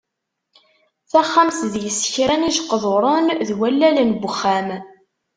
[1.11, 4.69] Taxxamt deg-s kra n yijeqḍuren d wallalen n uxxam.